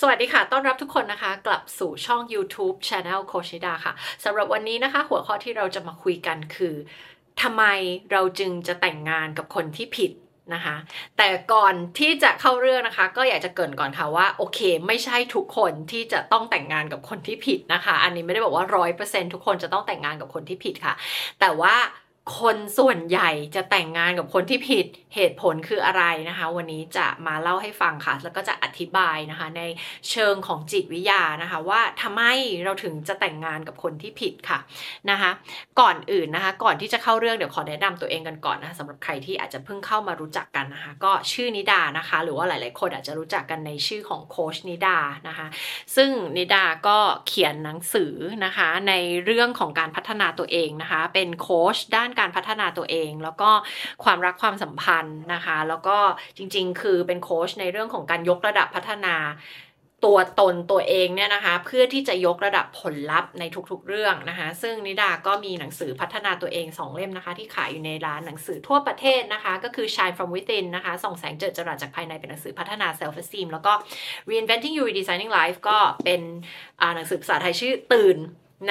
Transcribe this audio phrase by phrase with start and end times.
[0.00, 3.92] สวัสดีค่ะ ต้อนรับทุกคนนะคะ กลับสู่ช่อง YouTube Channel โคชิดาค่ะ
[4.24, 6.74] สำหรับวันนี้นะคะ หัวข้อที่เราจะมาคุยกันคือ
[7.42, 7.64] ทำไม
[8.12, 10.10] เราจึงจะแต่งงานกับคนที่ผิด
[10.54, 10.76] นะคะ
[11.16, 20.94] แต่ก่อนที่จะเข้าเรื่องนะคะ ก็อยากจะเกริ่นก่อนค่ะว่าโอเค ไม่ใช่ทุกคนที่จะต้องแต่งงานกับคนที่ผิดนะคะ อันนี้ไม่ได้บอกว่าร้อยเปอร์เซ็นทุกคนจะต้องแต่งงานกับคนที่ผิดค่ะ
[21.40, 21.74] แต่ว่า
[22.38, 29.62] คนส่วนใหญ่จะแต่งงานกับคนที่ผิดเหตุผลคืออะไรนะคะ วันนี้จะมาเล่าให้ฟังค่ะ แล้วก็จะอธิบายนะคะ ใน
[30.10, 32.22] เชิงของจิตวิทยานะคะ ว่าทำไม
[32.64, 34.58] เราถึงจะแต่งงานกับคนที่ผิดค่ะ
[35.10, 35.30] นะคะ
[35.80, 44.98] ก่อนอื่นนะคะ ก่อนที่จะเข้าเรื่องเดี๋ยวขอแนะนำตัวเองกันก่อนนะคะสำหรับใครที่อาจจะเพิ่งเข้ามารู้จักกันนะคะ ก็ชื่อนิดานะคะ หรือว่าหลาย ๆ คนอาจจะรู้จักกันในชื่อของโคชนิดา
[45.28, 45.46] นะคะ
[45.96, 48.14] ซึ่งนิดาก็เขียนหนังสือ
[48.44, 48.92] นะคะ ใน
[49.24, 53.50] เรื่องของการพัฒนาตัวเองนะคะ เป็นโค้ชด้านการพัฒนาตัวเอง แล้วก็
[54.04, 55.98] ความรักความสัมพันธ์นะคะ แล้วก็
[56.36, 59.16] จริง ๆ คือเป็นโค้ชในเรื่องของการยกระดับพัฒนา
[60.06, 73.72] ตัวตนตัวเองเนี่ยนะคะ เพื่อที่จะยกระดับผลลัพธ์ในทุกๆเรื่องนะคะ ซึ่งนิดาก็มีหนังสือพัฒนาตัวเอง 2 เล่มนะคะ ที่ขายอยู่ในร้านหนังสือทั่วประเทศนะคะ ก็คือ Shine from Within นะคะส่องแสงเจิดจรัสจากภายในเป็นหนังสือพัฒนา self esteem แล้วก็
[74.30, 76.20] Reinventing You Redesigning Life ก็เป็น
[76.96, 78.18] หนังสือภาษาไทยชื่อตื่น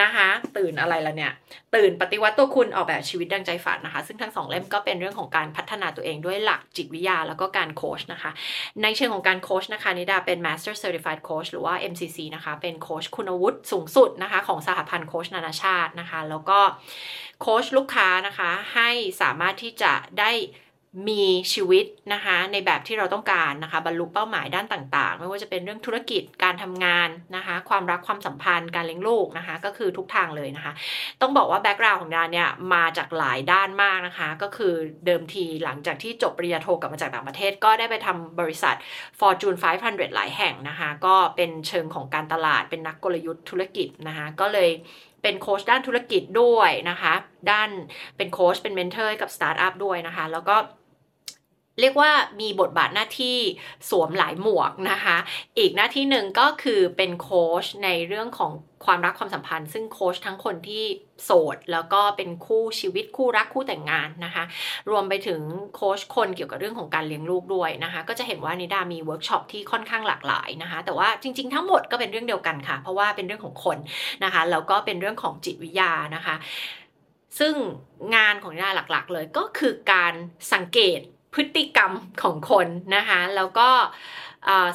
[0.01, 1.31] นะคะ ตื่นอะไรละเนี่ย
[1.75, 8.31] ตื่นปฏิวัติตัวคุณออกแบบชีวิตดังใจฝันนะคะ ซึ่งทั้งสองเล่มก็เป็นเรื่องของการพัฒนาตัวเองด้วยหลักจิตวิทยาแล้วก็การโค้ชนะคะ
[8.83, 16.59] ในเชิงของการโค้ชนะคะนิดาเป็น Master Certified Coach หรือว่า MCC นะคะ เป็นโค้ชคุณวุฒิสูงสุดนะคะ ของสหพันธ์โค้ชนานาชาตินะคะ แล้วก็
[17.41, 18.89] โค้ชลูกค้านะคะให้
[19.21, 20.31] สามารถที่จะได้
[21.07, 30.73] มีชีวิตนะคะในแบบที่เราต้องการนะคะบรรลุเป้าหมายด้านต่างๆ ไม่ว่าจะเป็นเรื่องธุรกิจการทำงานนะคะความรักความสัมพันธ์การเลี้ยงลูกนะคะก็คือทุกทางเลยนะคะ
[31.21, 34.73] ต้องบอกว่า background ของดาเนี่ยมาจากหลายด้านมากนะคะ ก็คือ
[35.05, 38.75] เดิมทีหลังจากที่จบปริญญาโทกลับมาจากต่างประเทศ ก็ได้ไปทำบริษัท
[39.19, 44.71] Fortune 500 หลายแห่งนะคะก็เป็นเชิงของการตลาดเป็นนักกลยุทธ์ธุรกิจนะคะก็เลย
[45.23, 47.13] เป็นโค้ชด้านธุรกิจด้วยนะคะ
[47.51, 47.69] ดา
[48.17, 50.55] เป็นโค้ชเป็น mentor กับสตาร์ทอัพด้วยนะคะ แล้วก็
[51.79, 52.11] เรียกว่า
[52.41, 53.37] มีบทบาทหน้าที่
[53.89, 55.17] สวมหลายหมวกนะคะ
[55.57, 58.51] อีกหน้าที่หนึ่งก็คือเป็นโค้ชในเรื่องของ
[58.85, 60.83] ความรักความสัมพันธ์ ซึ่งโค้ชทั้งคนที่
[61.23, 64.43] โสด แล้วก็เป็นคู่ชีวิตคู่รักคู่แต่งงานนะคะ
[64.89, 65.41] รวมไปถึง
[65.75, 73.77] โค้ชคนเกี่ยวกับเรื่องของการเลี้ยงลูกด้วยนะคะ ก็จะเห็นว่านิดามีเวิร์กช็อปที่ค่อนข้างหลากหลายนะคะ แต่ว่าจริง ๆ ทั้งหมดก็เป็นเรื่องเดียวกันค่ะ เพราะว่าเป็นเรื่องของคน
[74.23, 76.35] นะคะแล้วก็เป็นเรื่องของจิตวิทยานะคะ
[77.39, 77.53] ซึ่ง
[78.15, 80.13] งานของนิดาหลักๆ เลยก็คือการ
[80.53, 80.99] สังเกต
[81.33, 81.91] พฤติกรรม
[82.23, 83.69] ของคนนะคะ แล้วก็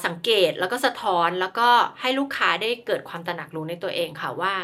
[0.06, 1.68] สังเกตแล้วก็สะท้อนแล้วก็
[2.00, 4.54] ให้ลูกค้าได้เกิดความตระหนักรู้ในตัวเองค่ะว่า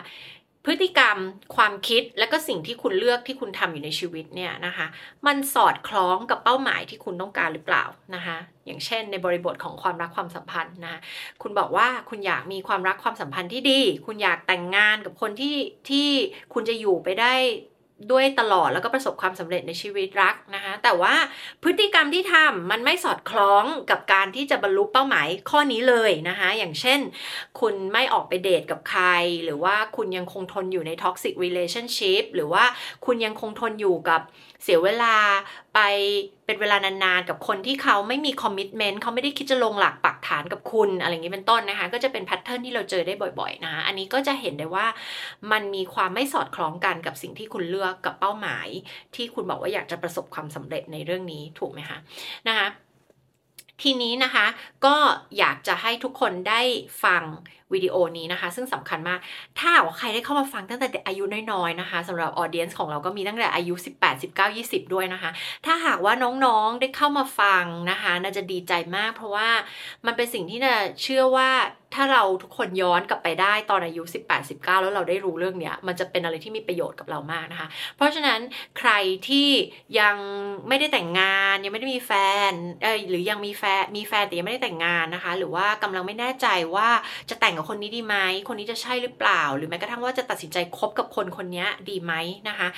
[0.66, 1.18] พฤติกรรม
[1.56, 4.86] ความคิดและก็สิ่งที่คุณเลือกที่คุณทำอยู่ในชีวิตเนี่ยนะคะ
[5.26, 7.84] มันสอดคล้องกับเป้าหมายที่คุณต้องการหรือเปล่า
[8.14, 11.00] นะคะ อย่างเช่น ในบริบทของความรักความสัมพันธ์นะ
[11.42, 15.56] คุณบอกว่าคุณอยากมีความรักความสัมพันธ์ที่ดี คุณอยากแต่งงานกับคนที่
[15.88, 16.08] ที่
[16.54, 17.34] คุณจะอยู่ไปได้
[18.10, 21.14] ด้วยตลอดแล้วก็ประสบความสำเร็จในชีวิตรักนะคะแต่ว่า
[21.62, 27.00] พฤติกรรมที่ทำมันไม่สอดคล้องกับการที่จะบรรลุเป้าหมายข้อนี้เลยนะคะอย่างเช่น
[27.60, 29.04] คุณไม่ออกไปเดทกับใคร
[29.44, 32.64] หรือว่าคุณยังคงทนอยู่ใน toxic relationship หรือว่า
[33.06, 34.20] คุณยังคงทนอยู่กับ
[34.62, 35.14] เสียเวลา
[35.74, 35.80] ไป
[36.46, 44.86] เป็นเวลานานๆกับคนที่เขาไม่มี commitment เขาไม่ได้คิดจะลงหลักปักฐานกับคุณอะไรอย่างนี้เป็นต้นนะคะ ก็จะเป็น pattern ที่เราเจอได้บ่อยๆนะคะอันนี้ก็จะเห็นได้ว่า
[45.52, 48.68] มันมีความไม่สอดคล้องกันกับสิ่งที่คุณเลือกกับเป้าหมาย
[49.14, 51.98] ที่คุณบอกว่าอยากจะประสบความสำเร็จในเรื่องนี้ถูกไหมคะ
[52.48, 52.66] นะคะ
[53.82, 54.46] ทีนี้นะคะ
[54.86, 54.96] ก็
[55.38, 56.60] อยากจะให้ทุกคนได้
[57.04, 57.22] ฟัง
[57.72, 59.18] วิดีโอนี้นะคะ ซึ่งสำคัญมาก
[59.58, 65.30] ถ้าว่าใครได้เข้ามาฟังตั้งแต่อายุน้อยๆนะคะสำหรับออเดียนส์ของเราก็มีตั้งแต่อายุ 18 19 20 ด้วยนะคะ
[65.66, 66.12] ถ้าหากว่า
[66.44, 69.48] น้องๆได้เข้ามาฟังนะคะน่าจะดีใจมาก เพราะว่า
[70.06, 71.50] มันเป็นสิ่งที่น่าเชื่อว่า
[71.94, 78.40] ถ้าเราทุกคนย้อนกลับไปได้ตอนอายุ 18 19 แล้วเราได้รู้เรื่องเนี้ย มันจะเป็นอะไรที่มีประโยชน์กับเรามากนะคะ เพราะฉะนั้น
[78.78, 78.90] ใคร
[79.28, 79.48] ที่
[80.00, 80.16] ยัง
[80.68, 82.12] ไม่ได้แต่งงาน ยังไม่ได้มีแฟ
[82.50, 82.52] น
[82.82, 86.88] เออหรือยังมีแฟนมีแฟนแต่ยังไม่ได้แต่งงานนะคะ หรือว่ากำลังไม่แน่ใจว่า
[87.30, 88.16] จะแต่งกับคนนี้ดีไหม
[88.48, 92.12] คนนี้จะใช่หรือเปล่า หรือแม้กระทั่งว่าจะตัดสินใจคบกับคนคนนี้ดีไหม
[92.48, 92.68] นะคะ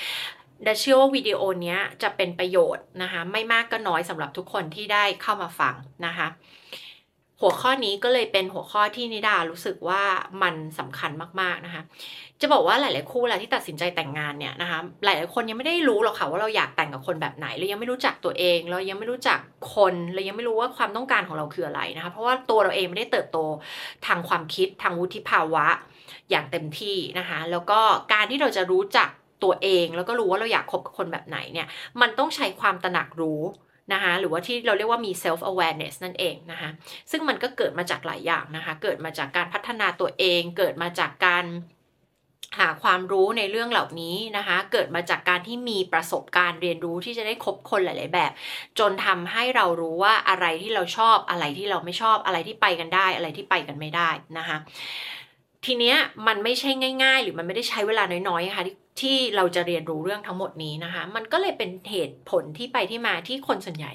[0.66, 5.74] ดาเชื่อว่าวิดีโอนี้จะเป็นประโยชน์นะคะ ไม่มากก็น้อยสำหรับทุกคนที่ได้เข้ามาฟัง
[6.06, 6.26] นะคะ
[7.40, 10.02] หัวข้อนี้ก็เลยเป็นหัวข้อที่นิดารู้สึกว่า
[10.42, 11.10] มันสำคัญ
[11.40, 11.82] มากๆนะคะ
[12.40, 19.38] จะบอกว่าหลาย ๆ คู่แหละที่ตัดสินใจแต่งงานเนี่ยนะคะ หลาย ๆ คนยังไม่ได้รู้หรอกค่ะว่าเราอยากแต่งกับคนแบบไหนเรายังไม่รู้จักตัวเอง เรายังไม่รู้จัก
[19.74, 23.38] คนเรายังไม่รู้ว่าความต้องการของเราคืออะไรนะคะ เพราะว่าตัวเราเองไม่ได้เติบโต
[24.06, 25.66] ทางความคิดทางวุฒิภาวะ
[26.30, 27.80] อย่างเต็มที่นะคะ แล้วก็
[28.12, 29.08] การที่เราจะรู้จัก
[29.44, 31.66] ตัวเอง แล้วก็รู้ว่าเราอยากคบกับคนแบบไหนเนี่ย
[32.00, 33.42] มันต้องใช้ความตระหนักรู้
[33.92, 36.70] นะคะหรือว่าที่เราเรียกว่ามี self awareness นั่นเองนะคะ
[37.10, 41.46] ซึ่งมันก็เกิดมาจากหลายอย่างนะคะเกิดมาจากการพัฒนาตัวเอง เกิดมาจากการ
[42.58, 48.32] หาความรู้ในเรื่องเหล่านี้นะคะ เกิดมาจากการที่มีประสบการณ์เรียนรู้ที่จะได้คบคนหลาย ๆ แบบ
[48.78, 54.56] จนทำให้เรารู้ว่าอะไรที่เราชอบอะไรที่เราไม่ชอบอะไรที่ไปกันได้ อะไรที่ไปกันไม่ได้นะคะ
[55.66, 55.96] ทีเนี้ย
[56.26, 56.70] มันไม่ใช่
[57.04, 63.92] ง่าย ๆ หรือมันไม่ได้ใช้เวลาน้อยๆค่ะที่ ที่เราจะเรียนรู้เรื่องทั้งหมดนี้นะคะ มันก็เลยเป็นเหตุผลที่ไปที่มาที่คนส่วนใหญ่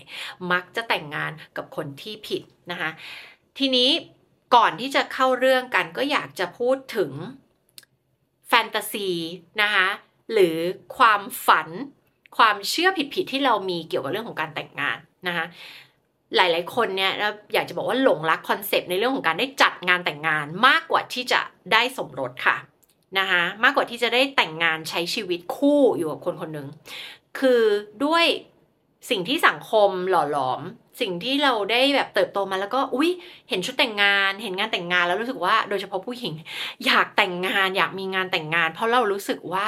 [0.51, 2.41] มักจะแต่งงานกับคนที่ผิด
[2.71, 2.89] นะคะ
[3.57, 3.89] ทีนี้
[4.55, 7.11] ก่อนที่จะเข้าเรื่องกันก็อยากจะพูดถึง
[8.47, 9.09] แฟนตาซี
[9.61, 9.87] นะคะ
[10.33, 10.57] หรือ
[10.97, 11.69] ความฝัน
[12.37, 14.97] ความเชื่อผิดๆที่เรามีเกี่ยวกับเรื่องของการแต่งงาน
[15.27, 15.45] นะคะ
[16.35, 17.11] หลายๆ คนเนี่ย
[17.53, 21.39] อยากจะบอกว่าหลงรักคอนเซปต์ในเรื่องของการได้จัดงานแต่งงานมากกว่าที่จะ
[21.71, 22.57] ได้สมรสค่ะ
[23.19, 26.67] นะคะมากกว่าที่จะได้แต่งงานใช้ชีวิตคู่อยู่กับคนคนหนึ่ง
[27.39, 27.61] คือ
[28.05, 28.25] ด้วย
[29.09, 30.61] สิ่งที่สังคมหล่อหลอม
[31.01, 33.09] สิ่งที่เราได้แบบเติบโตมาแล้วก็อุ้ย
[33.49, 36.33] เห็นชุดแต่งงาน เห็นงานแต่งงานแล้วรู้สึกว่าโดยเฉพาะผู้หญิง
[36.85, 39.67] อยากแต่งงานอยากมีงานแต่งงาน เพราะเรารู้สึกว่า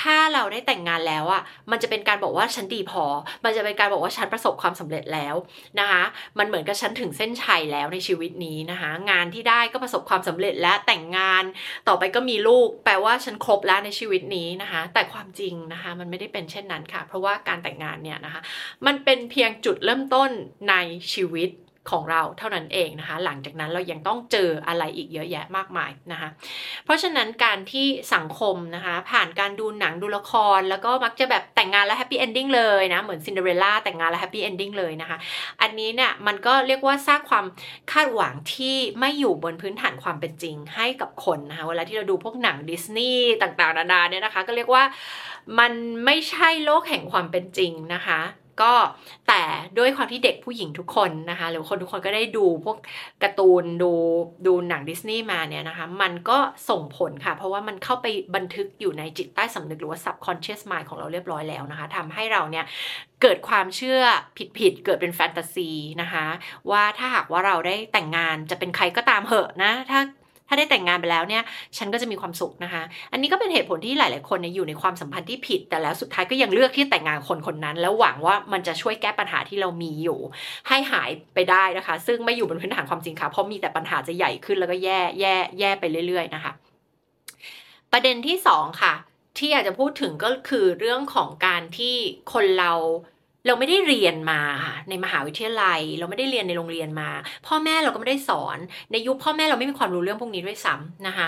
[0.00, 3.04] ถ้าเราได้แต่งงานแล้วอะมันจะเป็นการบอกว่าฉันดีพอ
[3.44, 5.34] มันจะเป็นการบอกว่าฉันประสบความสำเร็จแล้ว
[5.78, 6.02] นะคะ
[6.38, 11.44] มันเหมือนกับฉันถึงเส้นชัยแล้วในชีวิตนี้นะคะงานที่ได้ก็ประสบความสำเร็จและแต่งงาน
[11.88, 18.40] ต่อไปก็มีลูก แปลว่าฉันครบแล้วในชีวิตนี้นะคะ แต่ความจริงนะคะมันไม่ได้เป็นเช่นนั้นค่ะ เพราะว่าการแต่งงานเนี่ยนะคะ
[18.86, 20.30] มันเป็นเพียงจุดเริ่มต้น
[20.68, 20.74] ใน
[21.12, 21.50] ชีวิต
[21.90, 26.28] ของเราเท่านั้นเองนะคะ หลังจากนั้นเรายังต้องเจออะไรอีกเยอะแยะมากมายนะคะ
[26.84, 35.18] เพราะฉะนั้นการที่สังคมนะคะ ผ่านการดูหนังดูละคร แล้วก็มักจะแบบแต่งงานแล้ว happy ending เลยนะ เหมือนซินเดอเรลล่าแต่งงานแล้ว happy ending เลยนะคะ
[35.62, 37.44] อันนี้เนี่ยมันก็เรียกว่าสร้างความ
[37.92, 44.84] คาดหวังที่ไม่อยู่บนพื้นฐานความเป็นจริงให้กับคนนะคะเวลาที่เราดูพวกหนังดิสนีย์ต่างๆนานาเนี่ยนะคะ ก็เรียกว่า
[45.58, 45.72] มัน
[46.04, 48.20] ไม่ใช่โลกแห่งความเป็นจริงนะคะ
[48.62, 48.72] ก็
[49.28, 49.42] แต่
[49.78, 52.76] ด้วยความที่เด็กผู้หญิงทุกคนนะคะหรือคนทุกคนก็ได้ดูพวก
[53.22, 53.92] การ์ตูนดู
[54.46, 56.38] ดูหนังดิสนีย์มาเนี่ยนะคะมันก็
[56.70, 62.64] ส่งผลค่ะ เพราะว่ามันเข้าไปบันทึกอยู่ในจิตใต้สำนึกหรือว่า subconscious mind ของเราเรียบร้อยแล้วนะคะทำให้เราเนี่ย
[63.22, 64.00] เกิดความเชื่อ
[64.58, 65.70] ผิดๆเกิดเป็นแฟนตาซี
[66.02, 66.26] นะคะ
[66.70, 70.00] ว่าถ้าหากว่าเราได้แต่งงานจะเป็นใครก็ตามเหอะนะถ้า
[70.48, 71.42] ถ้าได้แต่งงานไปแล้วเนี่ย
[71.76, 72.82] ฉันก็จะมีความสุขนะคะ
[73.12, 80.20] อันนี้ก็เป็นเหตุผลที่หลาย ๆ คนเนี่ยอยู่ในความสัมพันธ์ที่ผิด แต่แล้วสุดท้ายก็ยังเลือกที่แต่งงานคนคนนั้น แล้วหวังว่ามันจะช่วยแก้ปัญหาที่เรามีอยู่
[80.68, 86.52] ให้หายไปได้นะคะ ซึ่งไม่อยู่บนพื้นฐานความจริงค่ะ เพราะมีแต่ปัญหาจะใหญ่ขึ้นแล้วก็แย่แย่แย่ไปเรื่อย ๆ นะคะ
[87.92, 88.94] ประเด็นที่สองค่ะ
[89.38, 91.94] ที่อยากจะพูดถึงก็คือเรื่องของการที่
[92.32, 92.72] คนเรา
[93.46, 94.40] เราไม่ได้เรียนมา
[94.88, 97.10] ในมหาวิทยาลัย เราไม่ได้เรียนในโรงเรียนมา
[97.46, 98.58] พ่อแม่เราก็ไม่ได้สอน
[98.92, 101.26] ในยุคพ่อแม่เราไม่มีความรู้เรื่องพวกนี้ด้วยซ้ำนะคะ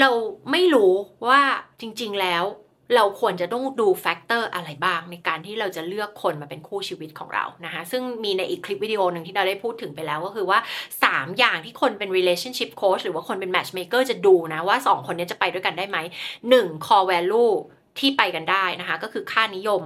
[0.00, 0.10] เรา
[0.50, 0.92] ไม่รู้
[1.28, 1.40] ว่า
[1.80, 2.44] จริง ๆแล้ว
[2.96, 10.58] เราควรจะต้องดู factor อะไรบ้างในการที่เราจะเลือกคนมาเป็นคู่ชีวิตของเรานะคะซึ่งมีในอีกคลิปวิดีโอหนึ่งที่เราได้พูดถึงไปแล้วก็คือว่า
[10.98, 15.98] 3 อย่างที่คนเป็น relationship coach หรือว่าคนเป็น matchmaker จะดูนะว่า 2 คนนี้จะไปด้วยกันได้ไหม
[16.46, 17.54] 1 core value
[17.98, 19.82] ที่ไปกันได้นะคะ ก็คือค่านิยม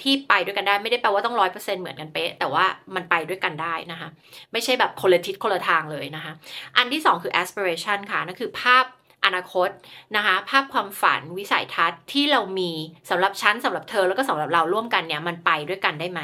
[0.00, 2.64] ที่ไปด้วยกันได้ไม่ได้แปลว่าต้องร้อยเปอร์เซ็นต์เหมือนกันเป๊ะ แต่ว่า
[2.94, 4.08] มันไปด้วยกันได้นะคะ
[4.52, 6.32] ไม่ใช่แบบคนละทิศคนละทางเลยนะคะ
[6.76, 8.84] อันที่ 2 คือ aspiration ค่ะนั่นคือภาพ
[9.24, 9.68] อนาคต
[10.16, 12.70] นะคะ ภาพความฝันวิสัยทัศน์ที่เรามี
[13.10, 16.20] สำหรับฉันสำหรับเธอแล้วก็สำหรับเราร่วมกันเนี่ยมันไปด้วยกันได้ไหม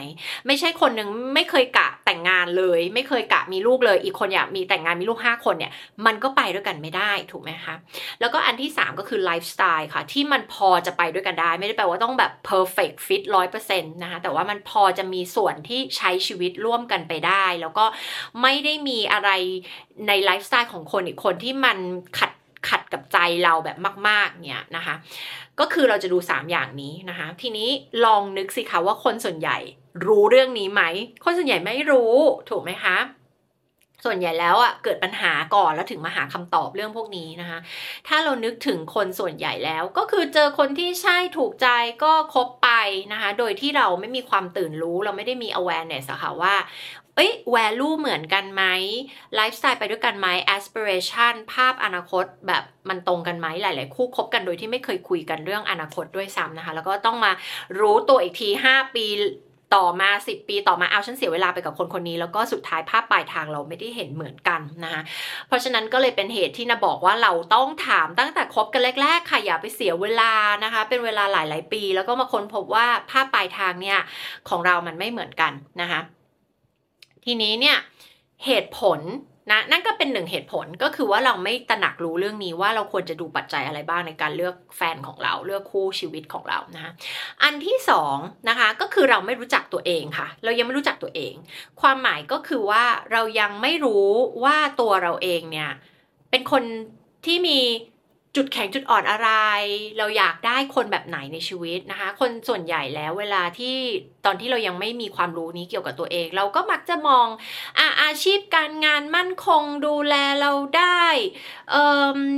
[0.46, 5.72] ไม่ใช่คนหนึ่งไม่เคยกะแต่งงานเลย ไม่เคยกะมีลูกเลย อีกคนอยากมีแต่งงานมีลูก 5 คนเนี่ย
[6.06, 7.74] มันก็ไปด้วยกันไม่ได้ถูกไหมคะ
[8.20, 17.84] แล้วก็อันที่ 3 ก็คือไลฟ์สไตล์ค่ะที่มันพอจะไปด้วยกันได้ ไม่ได้แปลว่าต้องแบบ perfect fit ร้อยเปอร์เซ็นต์นะคะแต่ว่ามันพอจะมีส่วนที่ใช้ชีวิตร่วมกันไปได้ แล้วก็
[18.42, 19.30] ไม่ได้มีอะไร
[20.08, 21.78] ในไลฟ์สไตล์ของคนอีกคนที่มัน
[22.18, 22.30] ขัด
[22.92, 23.76] กับใจเราแบบ
[24.08, 24.94] มาก ๆ เนี่ยนะคะ
[25.60, 27.68] ก็คือเราจะดู 3 อย่างนี้นะคะ ทีนี้
[28.04, 29.58] ลองนึกสิคะว่าคนส่วนใหญ่
[30.06, 30.82] รู้เรื่องนี้ไหม
[31.24, 32.14] คนส่วนใหญ่ไม่รู้
[32.50, 32.98] ถูกไหมคะ
[34.04, 37.58] ส่วนใหญ่แล้วอะเกิดปัญหาก่อนแล้วถึงมาหาคำตอบเรื่องพวกนี้นะคะ
[38.08, 41.68] ถ้าเรานึกถึงคนส่วนใหญ่แล้ว ก็คือเจอคนที่ใช่ถูกใจ
[42.04, 42.70] ก็คบไป
[43.12, 46.54] นะคะ โดยที่เราไม่มีความตื่นรู้เราไม่ได้มี awareness อะค่ะว่า
[47.16, 48.64] เอ้ย value เหมือนกันไหม
[49.34, 50.26] ไลฟ์สไตล์ไปด้วยกันไหม
[50.56, 57.32] aspiration ภาพอนาคตแบบมันตรงกันไหมหลาย ๆ คู่คบกันโดยที่ไม่เคยคุยกันเรื่องอนาคตด้วยซ้ำนะคะ แล้วก็ต้องมา
[57.80, 59.06] รู้ตัวอีกที 5 ปี
[59.78, 65.02] ต่อมา 10 ปีต่อมาเอาฉันเสียเวลาไปกับคนคนนี้ แล้วก็สุดท้ายภาพปลายทางเราไม่ได้เห็นเหมือนกันนะคะ
[65.48, 70.32] เพราะฉะนั้นก็เลยเป็นเหตุที่นะบอกว่าเราต้องถามตั้งแต่คบกันแรก ๆ ค่ะอย่าไปเสียเวลา
[70.64, 73.98] นะคะ เป็นเวลาหลาย ๆ ปี แล้วก็มาค้นพบว่าภาพปลายทางเนี่ย
[74.48, 76.00] ของเรามันไม่เหมือนกันนะคะ
[77.24, 77.76] ทีนี้เนี่ย
[78.46, 79.00] เหตุผล
[79.50, 86.92] นะนั่นก็เป็นหนึ่งเหตุผลก็คือว่าเราไม่ตระหนักรู้เรื่องนี้ว่าเราควรจะดูปัจจัยอะไรบ้างในการเลือกแฟนของเราเลือกคู่ชีวิตของเรานะ
[87.42, 88.16] อันที่สอง
[88.48, 91.34] นะคะก็คือเราไม่รู้จักตัวเองค่ะ เรายังไม่รู้จักตัวเอง
[91.80, 94.06] ความหมายก็คือว่าเรายังไม่รู้
[94.44, 95.70] ว่าตัวเราเองเนี่ย
[96.30, 96.62] เป็นคน
[97.26, 97.58] ที่มี
[98.36, 99.30] จุดแข็งจุดอ่อนอะไร
[99.98, 103.76] เราอยากได้คนแบบไหนในชีวิตนะคะ คนส่วนใหญ่แล้วเวลาที่
[104.24, 107.26] ตอนที่เรายังไม่มีความรู้นี้เกี่ยวกับตัวเอง เราก็มักจะมอง
[107.78, 111.04] อาอาชีพการงานมั่นคงดูแลเราได้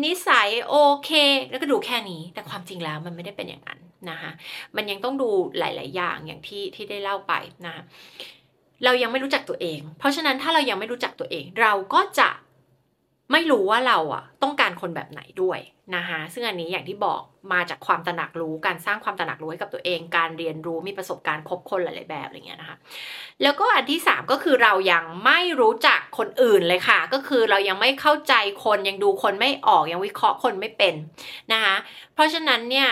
[0.04, 1.10] นิสัยโอเค
[1.50, 3.80] แล้วก็ดูแค่นี้ แต่ความจริงแล้วมันไม่ได้เป็นอย่างนั้น
[4.10, 4.30] นะคะ
[4.76, 7.32] มันยังต้องดูหลาย ๆ อย่างอย่างที่ที่ได้เล่าไป
[7.66, 7.82] นะคะ
[8.84, 12.28] เรายังไม่รู้จักตัวเอง เพราะฉะนั้นถ้าเรายังไม่รู้จักตัวเอง เราก็จะ
[13.32, 15.60] ไม่รู้ว่าเราอะต้องการคนแบบไหนด้วย
[15.96, 17.22] นะคะซึ่งอันนี้อย่างที่บอก
[17.52, 22.76] มาจากความตระหนักรู้การสร้างความตระหนักรู้ให้กับตัวเอง การเรียนรู้มีประสบการณ์คบคนหลาย ๆ แบบอะไรเงี้ยนะคะ
[23.42, 28.34] แล้วก็อันที่ 3 ก็คือเรายังไม่รู้จักคนอื่นเลยค่ะ ก็คือเรายังไม่เข้าใจ
[28.64, 30.94] คนยังดูคนไม่ออกยังวิเคราะห์คนไม่เป็น
[31.52, 31.76] นะคะ
[32.14, 32.88] เพราะฉะนั้นเนี่ย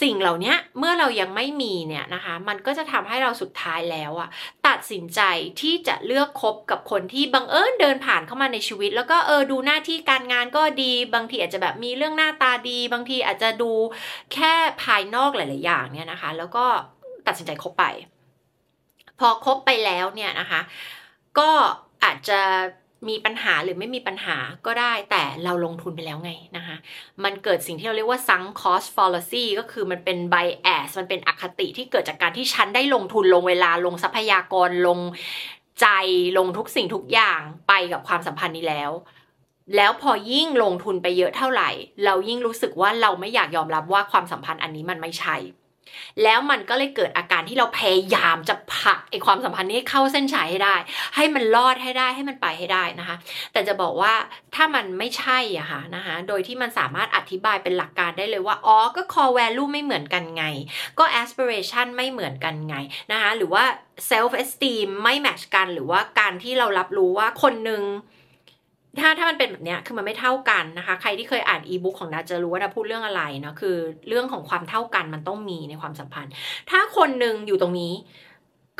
[0.00, 4.28] สิ่งเหล่านี้เมื่อเรายังไม่มีเนี่ยนะคะมันก็จะทำให้เราสุดท้ายแล้วอะ
[4.66, 5.20] ตัดสินใจ
[5.60, 13.72] ที่จะเลือกคบกับคนที่บังเอิญเดินผ่านเข้ามาในชีวิต แล้วก็เออดูหน้าที่การงานก็ดี บางทีอาจจะแบบมีเรื่องหน้าตาดี บางทีอาจจะดู
[14.32, 16.64] แค่ภายนอกหลาย ๆ อย่างเนี่ยนะคะ แล้วก็
[17.26, 17.84] ตัดสินใจคบไป
[19.18, 20.60] พอคบไปแล้วเนี่ยนะคะ
[21.38, 21.50] ก็
[22.04, 22.40] อาจจะ
[23.08, 26.76] มีปัญหาหรือไม่มีปัญหาก็ได้แต่เราลงทุนไปแล้วไงนะคะ
[27.24, 35.00] มันเกิดสิ่งที่เราเรียกว่า sunk cost fallacy ก็คือมันเป็น bias มันเป็นอคติที่เกิดจากการที่ฉันได้ลงทุนลงเวลาลงทรัพยากรลง
[35.80, 35.88] ใจ
[36.38, 38.90] ลงทุกสิ่งทุกอย่างไปกับความสัมพันธ์นี้แล้ว
[39.76, 41.70] แล้วพอยิ่งลงทุนไปเยอะเท่าไหร่
[42.04, 45.36] เรายิ่งรู้สึกว่าเราไม่อยากยอมรับว่าความสัมพันธ์อันนี้มันไม่ใช่
[46.22, 50.76] แล้วมันก็เลยเกิดอาการที่เราพยายามจะผลักไอความสัมพันธ์นี้เข้าเส้นชัยให้ได้
[51.16, 53.16] ให้มันรอดให้ได้ให้มันไปให้ได้นะคะ
[53.52, 54.14] แต่จะบอกว่า
[54.54, 60.44] ถ้ามันไม่ใช่อะค่ะนะคะโดยที่มันสามารถอธิบายเป็นหลักการได้เลยว่าอ๋อก็ core value ไม่เหมือนกันไง
[60.98, 62.76] ก็ aspiration ไม่เหมือนกันไง
[63.12, 63.64] นะคะหรือว่า
[64.10, 67.82] self esteem ไม่แมทช์กันหรือว่าการที่เรารับรู้ว่าคนหนึ่ง
[69.00, 73.76] ถ้าถ้ามันเป็นแบบเนี้ยคือมันไม่เท่ากันนะคะ ใครที่เคยอ่านอีบุ๊กของนาจะรู้ว่านาพูดเรื่องอะไรเนาะคือ
[74.08, 76.32] เรื่องของความเท่ากันมันต้องมีในความสัมพันธ์
[76.70, 77.94] ถ้าคนหนึ่งอยู่ตรงนี้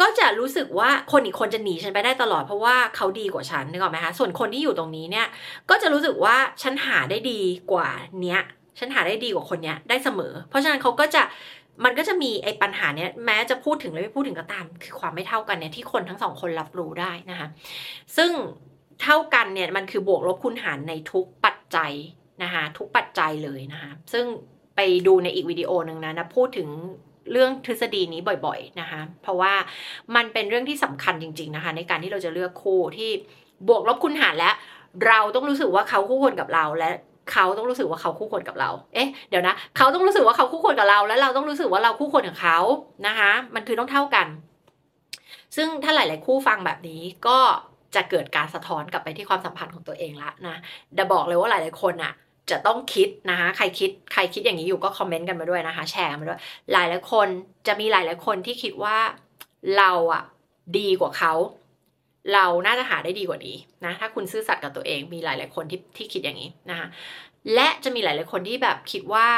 [0.01, 5.27] ก็จะรู้สึกว่าคนอีกคนจะหนีฉันไปได้ตลอดเพราะว่าเขาดีกว่าฉันนึกออกไหมคะส่วนคนที่อยู่ตรงนี้เนี่ย
[5.71, 7.41] ก็จะรู้สึกว่าฉันหาได้ดี
[7.73, 7.89] กว่า
[8.23, 8.41] เนี้ย
[8.79, 11.23] ฉันหาได้ดีกว่าคนเนี้ยได้เสมอ เพราะฉะนั้นเขาก็จะ
[11.85, 17.49] มันก็จะมีไอ้ปัญหาเนี้ยแม้จะพูดถึงหรือไม่พูดถึงก็ตาม คือความไม่เท่ากันเนี่ยที่คนทั้งสองคนรับรู้ได้นะคะ
[18.17, 18.31] ซึ่ง
[19.03, 21.93] เท่ากันเนี่ยมันคือบวกลบคูณหารในทุกปัจจัย
[22.43, 24.25] นะคะทุกปัจจัยเลยนะคะซึ่ง
[24.77, 26.69] ไปดูในอีกวิดีโอหนึ่งนะนะพูดถึง
[27.33, 29.53] เรื่องทฤษฎีนี้บ่อยๆนะคะเพราะว่า
[30.17, 33.11] มันเป็นเรื่องที่สำคัญจริง ๆนะคะ ในการที่เราจะเลือกคู่ที่
[33.69, 34.51] บวกลบคูณหารและ
[35.07, 36.91] เราต้องรู้สึกว่าเขาคู่ควรกับเราและ
[37.33, 42.59] เขาต้องรู้สึกว่าเขาคู่ควรกับเรา เอ๊ะ เดี๋ยวนะ เขาต้องรู้สึกว่าเขาคู่ควรกับเรา แล้วเราต้องรู้สึกว่าเราคู่ควรกับเขา
[43.07, 44.27] นะคะ มันคือต้องเท่ากัน
[45.57, 47.39] ซึ่งถ้าหลาย ๆ คู่ฟังแบบนี้ก็
[47.97, 50.57] จะเกิดการสะท้อนกลับไปที่ความสัมพันธ์ของตัวเองละนะ
[50.95, 52.13] เดาบอกเลยว่าหลายๆคนอะ่ะ
[52.51, 56.41] จะต้องคิดนะคะใครคิดใครคิดอย่างนี้อยู่ก็คอมเมนต์กันมาด้วยนะคะ แชร์มาด้วย
[56.73, 57.29] หลายหลายคน
[57.67, 58.97] จะมีหลายหลายคนที่คิดว่า
[59.79, 60.23] เราอะ
[60.79, 61.33] ดีกว่าเขา
[62.33, 66.87] เราน่าจะหาได้ดีกว่านี้นะถ้าคุณซื่อสัตย์กับตัวเองมีหลายหลายคนที่ที่คิดอย่างนี้นะคะ
[67.55, 69.29] และจะมีหลายหลายคนที่แบบคิดว่า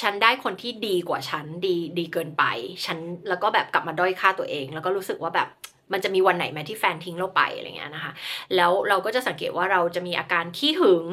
[0.00, 2.44] ฉันได้คนที่ดีกว่าฉันดีดีเกินไป
[2.84, 5.48] ฉันแล้วก็แบบกลับมาด้อยค่าตัวเอง แล้วก็รู้สึกว่าแบบ
[5.92, 8.12] มันจะมีวันไหนไหมที่แฟนทิ้งเราไปอะไรเงี้ยนะคะ
[8.56, 11.06] แล้วเราก็จะสังเกตว่าเราจะมีอาการขี้หึง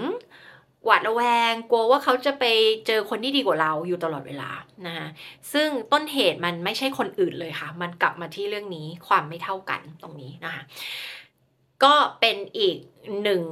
[0.85, 2.45] หวาดระแวงกลัวว่าเขาจะไป
[2.87, 4.51] เจอคนที่ดีกว่าเราอยู่ตลอดเวลา
[4.87, 5.07] นะคะ
[5.53, 10.63] ซึ่งต้นเหตุมันไม่ใช่คนอื่นเลยค่ะ มันกลับมาที่เรื่องนี้ความไม่เท่ากันตรงนี้นะคะ
[11.83, 12.77] ก็เป็นอีก
[13.23, 13.43] หนึ่ง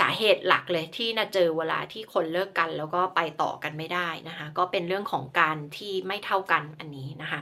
[0.00, 7.40] สาเหตุหลักเลยที่น่าเจอเวลาที่คนเลิกกันแล้วก็ไปต่อกันไม่ได้นะคะ ก็เป็นเรื่องของการที่ไม่เท่ากันอันนี้นะคะ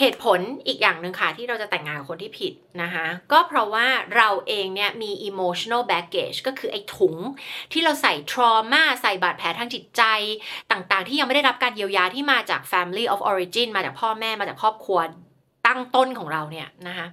[0.00, 3.86] เหตุผลอีกอย่างหนึ่งค่ะ ที่เราจะแต่งงานกับคนที่ผิดนะคะ ก็เพราะว่า
[4.16, 7.16] เราเองเนี่ยมี emotional baggage ก็คือไอ้ถุง
[7.72, 10.02] ที่เราใส่ trauma ใส่บาดแผลทางจิตใจ
[10.70, 14.98] ต่างๆ ที่ยังไม่ได้รับการเยียวยาที่มาจาก family of origin มาจากพ่อแม่มาจากครอบครัว
[15.66, 17.06] ตั้งต้นของเราเนี่ยนะคะ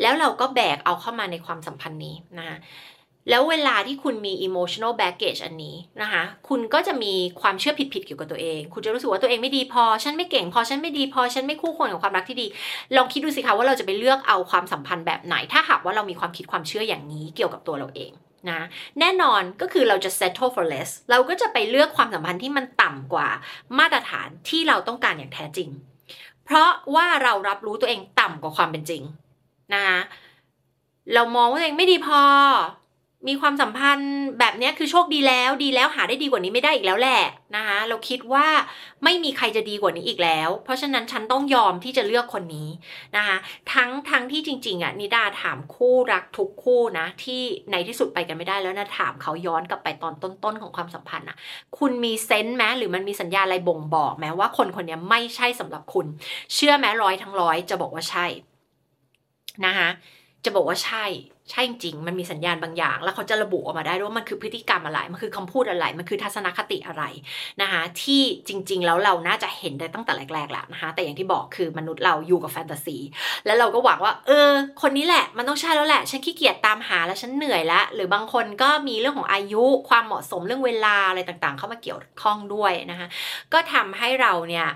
[0.00, 2.56] แล้วเราก็แบกเอาเข้ามาในความสัมพันธ์นี้นะคะ
[3.30, 12.46] แล้วเวลาที่คุณมี emotional baggage อันนี้นะคะ คุณก็จะมีความเชื่อผิดๆเกี่ยวกับตัวเอง คุณจะรู้สึกว่าตัวเองไม่ดีพอ ฉันไม่เก่งพอ ฉันไม่ดีพอ ฉันไม่คู่ควรกับความรักที่ดี
[12.96, 18.12] ลองคิดดูสิคะว่าเราจะไปเลือกเอาความสัมพันธ์แบบไหน ถ้าหากว่าเรามีความคิดความเชื่ออย่างนี้เกี่ยวกับตัวเราเอง
[18.50, 18.60] นะ
[19.00, 23.28] แน่นอนก็คือเราจะ settle for less เราก็จะไปเลือกความสัมพันธ์ที่มันต่ำกว่า
[23.78, 25.68] มาตรฐานที่เราต้องการอย่างแท้จริง
[26.44, 29.02] เพราะว่าเรารับรู้ตัวเองต่ำกว่าความเป็นจริง
[29.74, 29.98] นะคะ
[31.14, 32.20] เรามองว่าตัวเองไม่ดีพอ
[33.28, 37.22] มีความสัมพันธ์แบบนี้คือโชคดีแล้วดีแล้วหาได้ดีกว่านี้ไม่ได้อีกแล้วแหละ
[37.56, 38.46] นะคะเราคิดว่า
[39.04, 42.68] ไม่มีใครจะดีกว่านี้อีกแล้ว เพราะฉะนั้นฉันต้องยอมที่จะเลือกคนนี้
[43.16, 43.36] นะคะ
[43.72, 51.36] ทั้งทั้งที่จริง ๆอะนิดาถามคู่รักทุกคู่นะที่ในที่สุดไปกันไม่ได้แล้วนะถามเขาย้อนกลับไปตอนต้นๆของความสัมพันธ์อะ
[51.78, 56.06] คุณมีเซนส์ไหมหรือมันมีสัญญาอะไรบ่งบอกไหมว่าคนคนนี้ไม่ใช่สำหรับคุณ
[56.54, 58.26] เชื่อไหมร้อยทั้งร้อยจะบอกว่าใช่
[59.66, 59.88] นะคะ
[60.44, 61.06] จะบอกว่าใช่
[61.50, 67.02] ใช่จริงมันมีสัญญาณบางอย่าง แล้วเขาจะระบุออกมาได้ว่ามันคือพฤติกรรมอะไร มันคือคำพูดอะไร มันคือทัศนคติอะไร
[67.62, 72.98] นะคะที่จริง ๆ แล้วเราน่าจะเห็นได้ตั้งแต่แรกๆแล้วนะคะแต่อย่างที่บอกคือมนุษย์เราอยู่กับแฟนตาซี
[73.46, 74.50] แล้วเราก็หวังว่า เออ
[74.82, 83.08] คนนี้แหละ มันต้องใช่แล้วแหละ ฉันขี้เกียจตามหาแล้วฉันเหนื่อยล้วหรือบางคนก็มีเรื่องของอายุความเหมาะสมเรื่องเวลาอะไรต่างๆ เข้ามาเกี่ยวข้องด้วยนะคะ
[83.52, 84.66] ก็ทำให้เราเนี่ย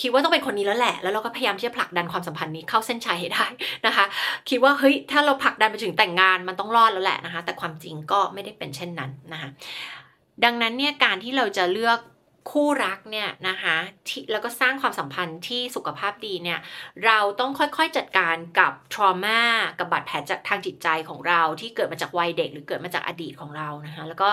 [0.00, 3.46] คิดว่าต้องเป็นคนนี้แล้วแหละ แล้วเราก็พยายามที่จะผลักดันความสัมพันธ์นี้เข้าเส้นชัยให้ได้
[3.86, 4.04] นะคะ
[4.48, 9.50] คิดว่าเฮ้ยถ้าเราผลักดันไปถึงแต่งงานมันต้องรอดแล้วแหละนะคะ แต่ความจริงก็ไม่ได้เป็นเช่นนั้นนะคะ
[10.44, 11.98] ดังนั้นเนี่ยการที่เราจะเลือก
[12.50, 13.76] คู่รักเนี่ยนะคะ
[14.08, 16.58] ที่แล้วก็สร้างความสัมพันธ์ที่สุขภาพดีเนี่ย
[17.04, 19.42] เราต้องค่อยๆจัดการกับทรมา
[19.78, 24.28] กับบาดแผลจากทางจิตใจของเราที่เกิดมาจากวัยเด็ก หรือเกิดมาจากอดีตของเรานะคะแล้วก็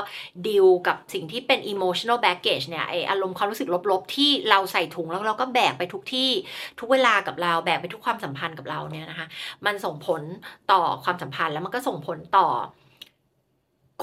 [0.48, 6.30] ดิวกับสิ่งที่เป็น emotional baggage เนี่ยไออารมณ์ความรู้สึกลบๆ ที่เราใส่ถุงแล้วเราก็แบกไปทุกที่
[6.80, 9.28] ทุกเวลากับเราแบกไปทุกความสัมพันธ์กับเราเนี่ยนะคะ
[9.66, 10.22] มันส่งผล
[10.72, 12.48] ต่อความสัมพันธ์แล้วมันก็ส่งผลต่อ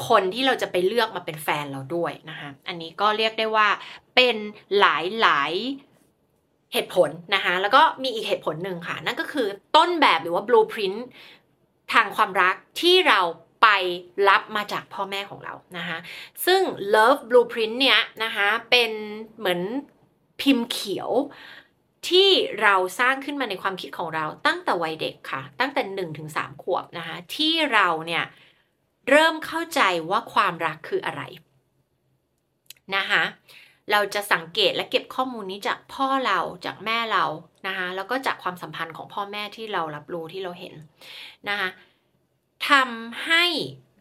[0.09, 3.69] คนที่เราจะไปเลือกมาเป็นแฟนเราด้วยนะคะ อันนี้ก็เรียกได้ว่า
[4.15, 4.37] เป็น
[4.79, 5.53] หลายหลาย
[6.73, 9.47] เหตุผลนะคะ แล้วก็มีอีกเหตุผลหนึ่งค่ะ นั่นก็คือ
[9.77, 10.99] ต้นแบบหรือว่า blueprint
[11.93, 13.21] ทางความรักที่เรา
[13.63, 13.69] ไป
[14.29, 15.99] รับมาจากพ่อแม่ของเรานะคะ
[16.47, 16.61] ซึ่ง
[16.95, 18.91] love blueprint เนี้ยนะคะเป็น
[19.39, 19.61] เหมือน
[20.41, 21.11] พิมพ์เขียว
[22.09, 22.29] ที่
[22.63, 28.25] เราสร้างขึ้นมาในความคิดของเราตั้งแต่วัยเด็กค่ะ ตั้งแต่หนึ่งถึงสามขวบนะคะที่เราเนี่ย
[29.11, 29.81] เริ่มเข้าใจ
[30.11, 31.23] ว่าความรักคืออะไร
[32.97, 33.23] นะคะ
[33.93, 37.25] เราจะสังเกตและเก็บข้อมูลนี้จากพ่อเราจากแม่เรา
[37.67, 40.75] นะคะแล้วก็จากความสัมพันธ์ของพ่อแม่ที่เรารับรู้ที่เราเห็น
[41.49, 41.69] นะคะ
[42.69, 43.45] ทำให้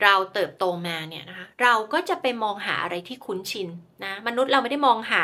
[0.03, 3.68] เราเติบโตมาเนี่ยนะคะเราก็จะไปมองหาอะไรที่คุ้นชิน
[4.03, 5.24] นะมนุษย์เราไม่ได้มองหา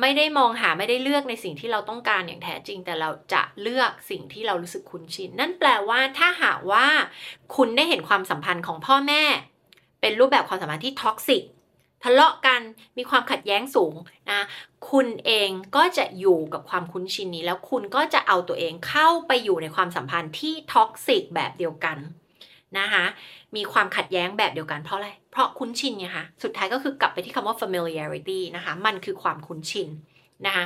[0.00, 6.86] ไม่ได้มองหาไม่ได้เลือกในสิ่งที่เราต้องการอย่างแท้จริง แต่เราจะเลือกสิ่งที่เรารู้สึกคุ้นชินนั่นแปลว่าถ้าหากว่า
[7.56, 9.22] คุณได้เห็นความสัมพันธ์ของพ่อแม่
[10.00, 11.42] เป็นรูปแบบความสัมพันธ์ที่ toxic
[12.04, 12.60] ทะเลาะกัน
[12.96, 13.94] มีความขัดแย้งสูง
[14.30, 14.40] นะ
[14.90, 21.98] คุณเองก็จะอยู่กับความคุ้นชินนี้ แล้วคุณก็จะเอาตัวเองเข้าไปอยู่ในความสัมพันธ์ที่ toxic แบบเดียวกัน
[22.78, 23.04] นะคะ
[23.56, 29.88] มีความขัดแย้งแบบเดียวกันเพราะอะไร เพราะคุ้นชินไงคะสุดท้ายก็คือกลับไปที่คำว่า familiarity นะคะมันคือความคุ้นชิน
[30.46, 30.64] นะคะ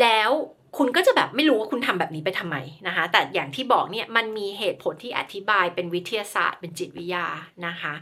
[0.00, 0.30] แล้ว
[0.78, 2.56] คุณก็จะแบบไม่รู้ว่าคุณทำแบบนี้ไปทำไม
[2.86, 7.26] นะคะ แต่อย่างที่บอกเนี่ยมันมีเหตุผลที่อธิบายเป็นวิทยาศาสตร์เป็นจิตวิทยา
[7.66, 7.94] นะคะ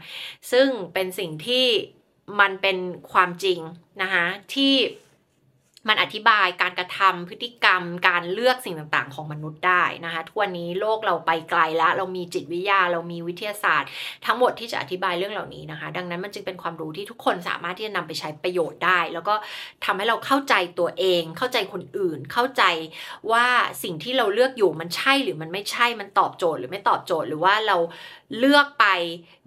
[0.51, 1.65] ซึ่งเป็นสิ่งที่
[2.39, 2.77] มันเป็น
[3.11, 3.59] ความจริง
[4.01, 4.73] นะคะที่
[5.87, 13.89] มันอธิบายการกระทำพฤติกรรม การเลือกสิ่งต่างๆ ของมนุษย์ได้นะคะทุกวันนี้โลกเราไปไกลแล้ว เรามีจิตวิทยา เรามีวิทยาศาสตร์
[14.25, 19.35] ทั้งหมดที่จะอธิบายเรื่องเหล่านี้นะคะ ดังนั้นมันจึงเป็นความรู้ที่ทุกคนสามารถที่จะนำไปใช้ประโยชน์ได้ แล้วก็
[19.85, 22.63] ทำให้เราเข้าใจตัวเอง เข้าใจคนอื่น เข้าใจ
[23.31, 23.45] ว่า
[23.83, 27.77] สิ่งที่เราเลือกอยู่มันใช่หรือมันไม่ใช่ มันตอบโจทย์หรือไม่ตอบโจทย์ หรือว่าเรา
[28.39, 28.85] เลือกไป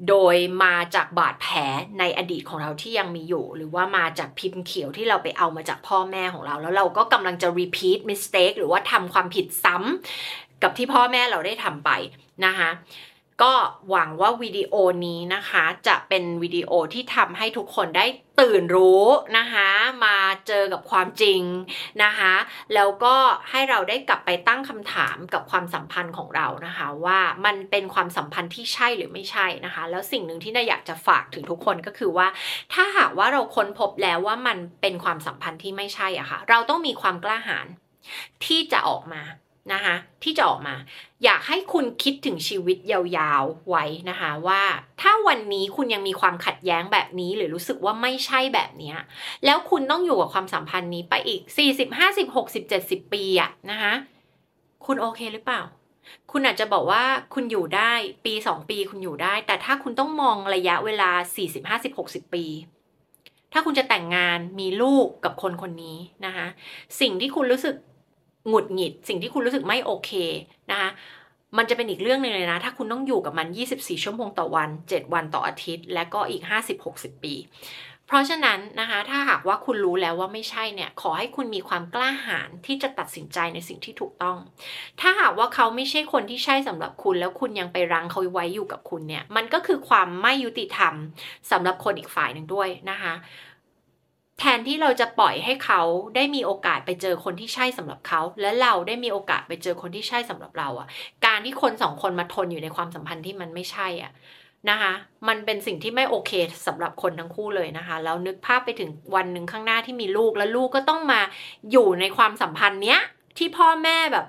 [0.09, 1.57] โดยมาจากบาดแผล
[1.99, 11.91] ในอดีตของเราที่ยังมีอยู่ หรือว่ามาจากพิมพ์เขียวที่เราไปเอามาจากพ่อแม่ของเรา แล้วเราก็กำลังจะ repeat mistake หรือว่าทำความผิดซ้ำกับที่พ่อแม่เราได้ทำไป
[12.47, 12.71] นะคะ
[13.43, 13.55] ก็
[13.91, 14.75] หวังว่าวิดีโอ
[15.07, 18.07] นี้นะคะ จะเป็นวิดีโอที่ทำให้ทุกคนได้
[18.41, 19.05] ตื่นรู้
[19.39, 19.69] นะคะ
[20.05, 21.43] มาเจอกับความจริง
[22.05, 22.35] นะคะ
[22.75, 23.15] แล้วก็
[23.51, 32.29] ให้เราได้กลับไปตั้งคำถามกับความสัมพันธ์ของเรานะคะ ว่ามันเป็นความสัมพันธ์ที่ใช่หรือไม่ใช่นะคะ แล้วสิ่งหนึ่งที่นายอยากจะฝากถึงทุกคนก็คือว่า
[32.73, 37.67] ถ้าหากว่าเราค้นพบแล้วว่ามันเป็นความสัมพันธ์ที่ไม่ใช่อะคะ่ะ เราต้องมีความกล้าหาญ
[38.45, 39.23] ที่จะออกมา
[39.73, 40.75] นะคะที่จะออกมา
[41.25, 44.63] อยากให้คุณคิดถึงชีวิตยาวๆไว้นะคะว่า
[45.01, 48.95] ถ้าวันนี้คุณยังมีความขัดแย้งแบบนี้ หรือรู้สึกว่าไม่ใช่แบบนี้
[49.45, 51.41] แล้วคุณต้องอยู่กับความสัมพันธ์นี้ไปอีก
[51.71, 53.93] 40 50 60 70 ปีอะนะคะ
[54.87, 55.63] คุณโอเคหรือเปล่า
[56.33, 57.93] คุณอาจจะบอกว่าคุณอยู่ได้
[58.25, 62.45] ปี 2 ปีคุณอยู่ได้ แต่ถ้าคุณต้องมองระยะเวลา 40 50 60 ปี
[63.53, 66.47] ถ้าคุณจะแต่งงานมีลูกกับคนคนนี้นะคะ
[67.01, 67.75] สิ่งที่คุณรู้สึก
[68.49, 70.11] หงุดหงิด สิ่งที่คุณรู้สึกไม่โอเค
[70.71, 70.91] นะคะ
[71.57, 76.43] มันจะเป็นอีกเรื่องหนึ่งเลยนะ ถ้าคุณต้องอยู่กับมัน 24 ชั่วโมงต่อวัน 7 วันต่ออาทิตย์ และก็อีก
[76.83, 77.35] 50-60 ปี
[78.07, 84.37] เพราะฉะนั้นนะคะ ถ้าหากว่าคุณรู้แล้วว่าไม่ใช่เนี่ย ขอให้คุณมีความกล้าหาญที่จะตัดสินใจในสิ่งที่ถูกต้อง
[85.01, 90.95] ถ้าหากว่าเขาไม่ใช่คนที่ใช่สำหรับคุณ แล้วคุณยังไปรังเขาไว้อยู่กับคุณเนี่ย มันก็คือความไม่ยุติธรรม
[91.51, 93.15] สำหรับคนอีกฝ่ายหนึ่งด้วยนะคะ
[94.39, 95.83] แทนที่เราจะปล่อยให้เขา
[96.17, 100.87] ได้มีโอกาสไปเจอคนที่ใช่สำหรับเขา และเราได้มีโอกาสไปเจอคนที่ใช่สำหรับเราอะ่ะ
[101.27, 104.13] การที่คนสองคนมาทนอยู่ในความสัมพันธ์ที่มันไม่ใช่อะ่ะ
[104.71, 104.93] นะคะ
[105.29, 106.33] มันเป็นสิ่งที่ไม่โอเค
[106.67, 111.21] สำหรับคนทั้งคู่เลยนะคะ แล้วนึกภาพไปถึงวันหนึ่งข้างหน้าที่มีลูกแล้วลูกก็ต้องมา
[111.71, 113.01] อยู่ในความสัมพันธ์เนี้ย
[113.39, 114.27] ที่พ่อแม่แบบ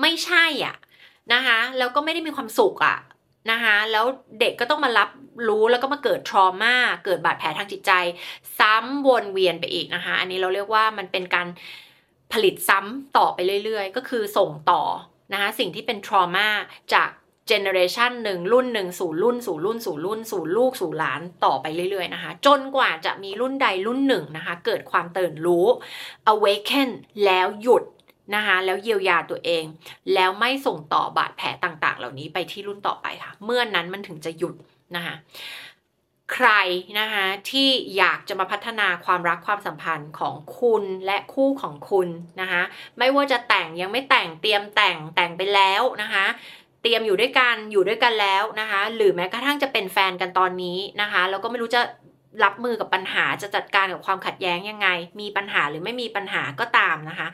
[0.00, 0.76] ไม่ใช่อะ
[1.32, 2.96] นะคะ แล้วก็ไม่ได้มีความสุขอะ
[3.50, 4.04] นะคะแล้ว
[4.40, 5.10] เด็กก็ต้องมารับ
[5.48, 7.92] รู้แล้วก็มาเกิด trauma เกิดบาดแผลทางจิตใจ
[8.58, 11.48] ซ้ำวนเวียนไปอีกนะคะ อันนี้เราเรียกว่ามันเป็นการ
[12.32, 14.82] ผลิตซ้ำต่อไปเรื่อยๆ ก็คือส่งต่อ
[15.32, 16.48] นะคะสิ่งที่เป็น trauma
[16.94, 17.10] จาก
[17.48, 25.66] เจเนอเรชันหนึ่งรุ่นหนึ่งสู่รุ่นสู่รุ่นสู่รุ่นสู่ลูกสู่หลานต่อไปเรื่อยๆนะคะ จนกว่าจะมีรุ่นใดรุ่นหนึ่งนะคะ เกิดความตื่นรู้
[26.32, 26.88] awaken
[27.24, 27.82] แล้วหยุด
[28.34, 29.64] นะคะแล้วเยียวยาตัวเอง
[30.14, 34.54] แล้วไม่ส่งต่อบาดแผลต่างๆ เหล่านี้ไปที่รุ่นต่อไปค่ะ เมื่อนนั้นมันถึงจะหยุด
[34.96, 35.14] นะคะ
[36.34, 36.50] ใคร
[37.00, 42.08] นะคะที่อยากจะมาพัฒนาความรักความสัมพันธ์ของคุณและคู่ของคุณ
[42.40, 42.62] นะคะ
[42.98, 46.26] ไม่ว่าจะแต่งยังไม่แต่งเตรียมแต่งแต่งไปแล้วนะคะ
[46.82, 51.80] เตรียมอยู่ด้วยกันอยู่ด้วยกันแล้วนะคะหรือแม้กระทั่งจะเป็นแฟนกันตอนนี้นะคะแล้วก็ไม่รู้จะ
[52.44, 54.88] รับมือกับปัญหาจะจัดการกับความขัดแย้งยังไง
[55.20, 57.28] มีปัญหาหรือไม่มีปัญหาก็ตามนะคะ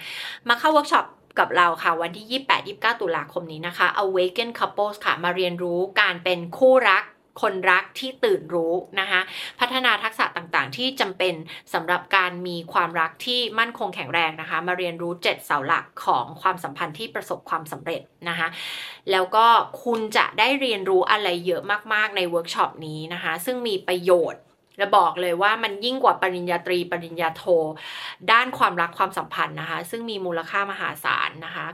[0.48, 1.06] มาเข้าเวิร์กช็อป
[1.38, 7.04] กับเราค่ะวันที่ 28-29 ตุลาคมนี้นะคะ Awaken Couples ค่ะ มาเรียนรู้การเป็นคู่รัก
[7.42, 9.20] คนรักที่ตื่นรู้นะคะ
[9.60, 11.34] พัฒนาทักษะต่างๆ ที่จำเป็น
[11.74, 18.48] สำหรับการมีความรักที่มั่นคงแข็งแรงนะคะ มาเรียนรู้ 7 เสาหลักของความสัมพันธ์ที่ประสบความสำเร็จนะคะ
[19.10, 19.46] แล้วก็
[19.84, 21.62] คุณจะได้เรียนรู้อะไรเยอะ
[21.92, 24.42] มากๆในเวิร์กช็อปนี้นะคะ ซึ่งมีประโยชน์
[24.78, 27.44] และบอกเลยว่ามันยิ่งกว่าปริญญาตรีปริญญาโท
[28.32, 31.66] ด้านความรักความสัมพันธ์นะคะ ซึ่งมีมูลค่ามหาศาลนะคะ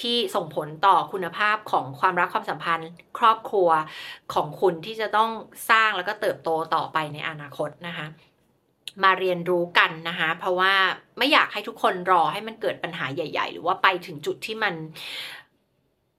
[0.00, 3.68] ที่ส่งผลต่อคุณภาพของความรักความสัมพันธ์ ครอบครัว
[4.34, 5.30] ของคุณที่จะต้อง
[5.70, 8.06] สร้างแล้วก็เติบโตต่อไปในอนาคตนะคะ
[9.02, 10.72] มาเรียนรู้กันนะคะ เพราะว่า
[11.18, 14.74] ไม่อยากให้ทุกคนรอให้มันเกิดปัญหาใหญ่ ๆ หรือว่าไปถึงจุดที่มัน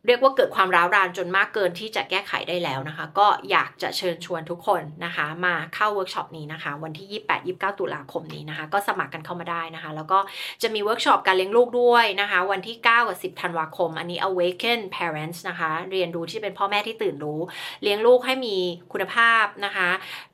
[0.05, 10.19] เรียกว่าเกิดความร้าวรานจนมากเกินที่จะแก้ไขได้แล้วนะคะ ก็อยากจะเชิญชวนทุกคนนะคะ มาเข้าเวิร์กช็อปนี้นะคะ วันที่ 28-29 ตุลาคมนี้นะคะ ก็สมัครกันเข้ามาได้นะคะ แล้วก็
[10.61, 17.39] จะมีเวิร์กช็อปการเลี้ยงลูกด้วยนะคะ วันที่ 9 กับ 10 ธันวาคม อันนี้ awaken parents นะคะ เรียนรู้ที่เป็นพ่อแม่ที่ตื่นรู้
[17.83, 18.55] เลี้ยงลูกให้มี
[18.91, 19.89] คุณภาพนะคะ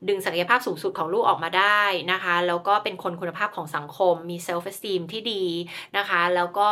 [0.08, 5.44] ดึงศักยภาพสูงสุดของลูกออกมาได้นะคะ แล้วก็เป็นคนคุณภาพของสังคม มี self esteem ที่ดี
[5.96, 6.70] นะคะ แล้วก็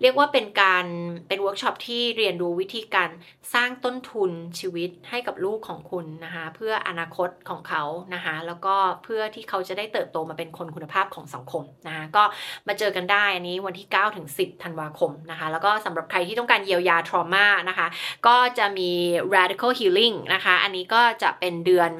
[0.00, 0.84] เรียกว่าเป็นการ
[1.28, 3.10] เป็นเวิร์กช็อปที่เรียนรู้วิธีการ
[3.54, 7.82] สร้างต้นทุนชีวิตให้กับลูกของคุณนะคะเพื่ออนาคตของเขา
[8.14, 12.24] นะคะแล้วก็เพื่อที่เขาจะได้เติบโตมาเป็นคนคุณภาพของสังคมนะคะก็
[12.68, 17.86] มาเจอกันได้อันนี้วันที่9ถึง10ธันวาคมนะคะแล้วก็สำหรับใครที่ต้องการเยียวยา trauma นะคะ
[18.26, 18.90] ก็จะมี
[19.34, 21.90] radical healing นะคะอันนี้ก็จะเป็นเดือน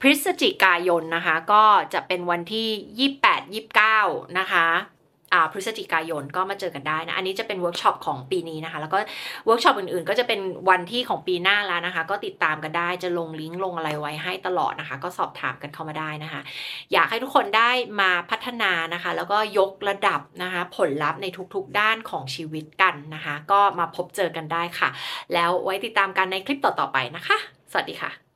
[0.00, 1.64] พฤศจิกายนนะคะก็
[1.94, 3.10] จะเป็นวันที่
[3.72, 4.68] 28-29 นะคะ
[5.52, 8.98] พฤศจิกายนก็มาเจอกันได้นะ อันนี้จะเป็นเวิร์กช็อปของปีนี้นะคะ แล้วก็
[9.46, 10.40] เวิร์กช็อปอื่นๆ ก็จะเป็น
[10.70, 16.40] วันที่ของปีหน้าแล้วนะคะ ก็ติดตามกันได้จะลงลิงก์ลงอะไรไว้ให้ตลอดนะคะ ก็สอบถามกันเข้ามาได้นะคะ
[16.92, 24.88] อยากให้ทุกคนได้มาพัฒนานะคะ แล้วก็ยกระดับนะคะ ผลลัพธ์ในทุกๆ ด้านของชีวิตกันนะคะ ก็มาพบเจอกันได้ค่ะ
[25.34, 27.36] แล้วไว้ติดตามกันในคลิปต่อๆไปนะคะ
[27.72, 28.21] สวัสดีค่ะ